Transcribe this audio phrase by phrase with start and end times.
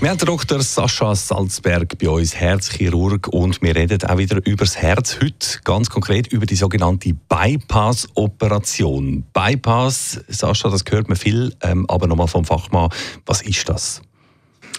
[0.00, 0.60] Wir haben Dr.
[0.60, 5.18] Sascha Salzberg bei uns, Herzchirurg, und wir reden auch wieder über das Herz.
[5.22, 9.24] Heute ganz konkret über die sogenannte Bypass-Operation.
[9.32, 12.90] Bypass, Sascha, das hört man viel, ähm, aber nochmal vom Fachmann,
[13.24, 14.02] was ist das?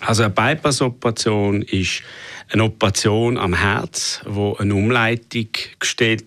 [0.02, 2.04] Also eine Bypass-Operation ist
[2.52, 5.48] eine Operation am Herz, wo eine Umleitung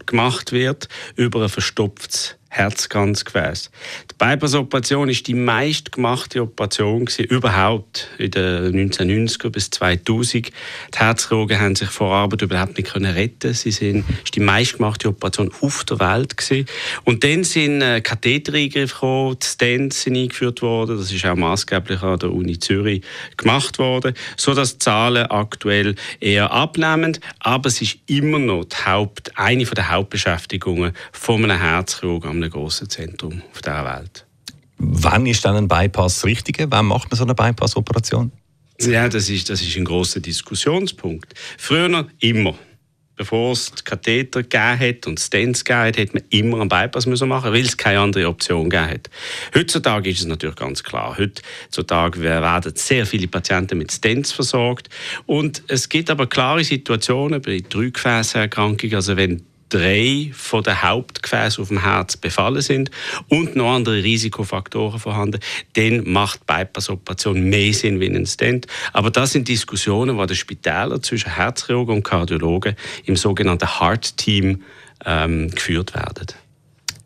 [0.07, 3.71] gemacht wird über ein verstopftes Herzkranzgefäß.
[4.11, 10.47] Die Bypass-Operation ist die meistgemachte Operation überhaupt in den 1990er bis 2000.
[10.49, 10.53] Die
[10.99, 13.53] Herzchirurgen haben sich vor Arbeit überhaupt nicht können retten.
[13.53, 16.67] Sie sind ist die meistgemachte Operation auf der Welt gewesen.
[17.05, 20.97] Und dann sind äh, Kathetereingriffe gekommen, die Stents sind eingeführt worden.
[20.97, 23.03] Das ist auch maßgeblich an der Uni Zürich
[23.37, 27.19] gemacht worden, so dass die Zahlen aktuell eher abnehmen.
[27.41, 32.89] Aber es ist immer noch die Haupt, eine der Hauptbeschäftigungen von einem Herzchirurgen einem grossen
[32.89, 34.27] Zentrum auf dieser Welt.
[34.79, 36.65] Wann ist dann ein Bypass richtig?
[36.69, 38.33] Wann macht man so eine Bypass-Operation?
[38.81, 41.35] Ja, das ist, das ist ein großer Diskussionspunkt.
[41.59, 42.55] Früher immer.
[43.17, 47.29] Bevor es Katheter gegeben hat und Stents gegeben hat, hätte man immer einen Bypass müssen
[47.29, 49.11] machen weil es keine andere Option gegeben hat.
[49.57, 51.19] Heutzutage ist es natürlich ganz klar.
[51.19, 54.89] Heutzutage werden sehr viele Patienten mit Stents versorgt.
[55.27, 61.69] Und es gibt aber klare Situationen bei Drückgefäßerkrankungen, also wenn drei von den Hauptgefäßen auf
[61.69, 62.91] dem Herz befallen sind
[63.29, 65.41] und noch andere Risikofaktoren vorhanden,
[65.75, 68.67] dann macht Bypass-Operation mehr Sinn wie ein Stent.
[68.93, 74.63] Aber das sind Diskussionen, die den Spitälern zwischen Herzchirurgen und Kardiologen im sogenannten Heart-Team
[75.05, 76.27] ähm, geführt werden.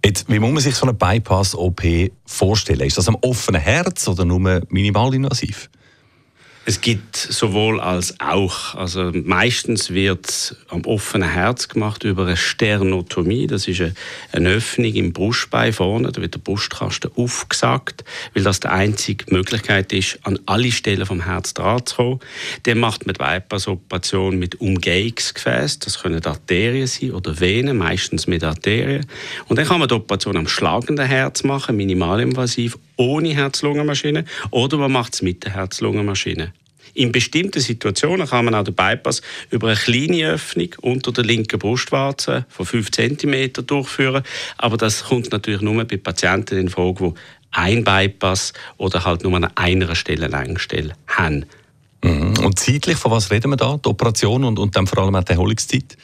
[0.04, 1.82] Jetzt, wie muss man sich so eine Bypass-OP
[2.26, 2.80] vorstellen?
[2.80, 5.70] Ist das am offenen Herz oder nur minimalinvasiv?
[6.64, 8.76] Es gibt sowohl als auch.
[8.76, 13.48] Also meistens wird am offenen Herz gemacht über eine Sternotomie.
[13.48, 13.82] Das ist
[14.30, 16.12] eine, Öffnung im Brustbein vorne.
[16.12, 21.24] Da wird der Brustkasten aufgesagt, weil das die einzige Möglichkeit ist, an alle Stellen vom
[21.24, 22.20] Herz dran zu kommen.
[22.62, 25.80] Dann macht man die Bypass-Operation mit Umgehungsgefäß.
[25.80, 29.04] Das können Arterien sein oder Venen, meistens mit Arterien.
[29.48, 34.26] Und dann kann man die Operation am schlagenden Herz machen, minimalinvasiv, ohne Herz-Lungen-Maschine.
[34.52, 36.52] Oder man macht es mit der Herz-Lungen-Maschine.
[36.94, 41.58] In bestimmten Situationen kann man auch den Bypass über eine kleine Öffnung unter der linken
[41.58, 44.22] Brustwarze von 5 cm durchführen.
[44.58, 47.20] Aber das kommt natürlich nur bei Patienten in Frage, die
[47.52, 51.46] ein Bypass oder halt nur an einer Stelle Längsstelle haben.
[52.04, 52.34] Mhm.
[52.38, 53.78] Und zeitlich, von was reden wir da?
[53.82, 55.96] Die Operation und, und dann vor allem auch die Erholungszeit?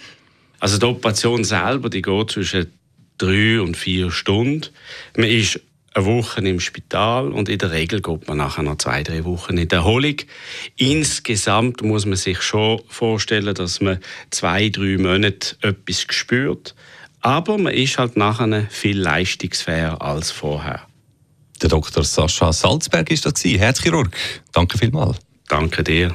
[0.60, 2.66] Also die Operation selber, die geht zwischen
[3.16, 4.66] drei und vier Stunden.
[5.16, 5.60] Man ist
[5.94, 9.56] eine Woche im Spital und in der Regel geht man nachher noch zwei, drei Wochen
[9.59, 10.16] in der Erholung.
[10.76, 13.99] Insgesamt muss man sich schon vorstellen, dass man
[14.31, 16.75] zwei, drei Monate etwas spürt.
[17.21, 20.82] Aber man ist halt nachher viel leistungsfähiger als vorher.
[21.60, 22.05] Der Dr.
[22.05, 24.10] Sascha Salzberg ist das Herzchirurg.
[24.53, 25.19] Danke vielmals.
[25.49, 26.15] Danke dir.